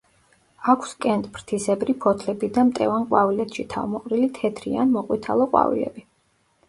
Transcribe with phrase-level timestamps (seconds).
[0.71, 6.09] აქვს კენტფრთისებრი ფოთლები და მტევან ყვავილედში თავმოყრილი თეთრი ან მოყვითალო ყვავილები.